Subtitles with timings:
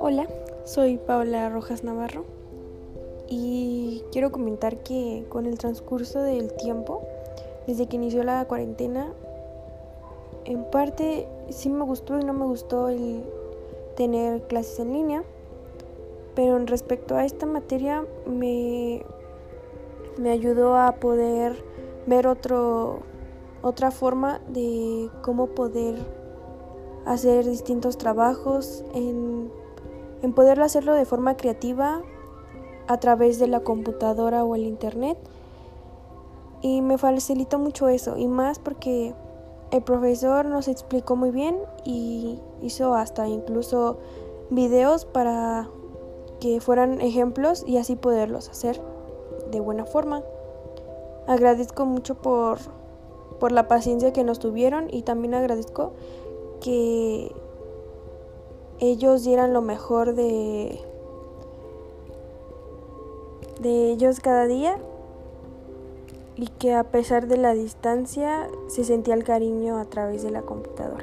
[0.00, 0.28] Hola,
[0.64, 2.24] soy Paola Rojas Navarro
[3.28, 7.02] y quiero comentar que con el transcurso del tiempo,
[7.66, 9.12] desde que inició la cuarentena,
[10.44, 13.22] en parte sí me gustó y no me gustó el
[13.96, 15.24] tener clases en línea,
[16.34, 19.02] pero en respecto a esta materia me,
[20.18, 21.62] me ayudó a poder
[22.06, 23.00] ver otro,
[23.62, 25.96] otra forma de cómo poder
[27.06, 29.50] hacer distintos trabajos en
[30.22, 32.00] en poder hacerlo de forma creativa
[32.86, 35.18] a través de la computadora o el internet.
[36.62, 39.14] Y me facilitó mucho eso, y más porque
[39.72, 43.98] el profesor nos explicó muy bien y hizo hasta incluso
[44.50, 45.68] videos para
[46.38, 48.80] que fueran ejemplos y así poderlos hacer
[49.50, 50.22] de buena forma.
[51.26, 52.58] Agradezco mucho por,
[53.42, 55.94] por la paciencia que nos tuvieron y también agradezco
[56.60, 57.32] que
[58.78, 60.78] ellos dieran lo mejor de,
[63.60, 64.78] de ellos cada día
[66.36, 70.42] y que a pesar de la distancia se sentía el cariño a través de la
[70.42, 71.02] computadora.